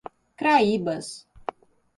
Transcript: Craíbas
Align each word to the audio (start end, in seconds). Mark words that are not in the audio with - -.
Craíbas 0.39 1.27